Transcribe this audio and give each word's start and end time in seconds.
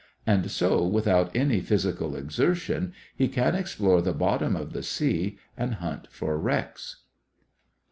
And 0.25 0.49
so 0.49 0.83
without 0.83 1.29
any 1.35 1.59
physical 1.61 2.15
exertion, 2.15 2.91
he 3.15 3.27
can 3.27 3.53
explore 3.53 4.01
the 4.01 4.13
bottom 4.13 4.55
of 4.55 4.73
the 4.73 4.81
sea 4.81 5.37
and 5.55 5.75
hunt 5.75 6.07
for 6.09 6.39
wrecks. 6.39 7.01